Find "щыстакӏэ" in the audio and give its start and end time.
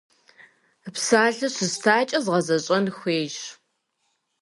1.55-2.19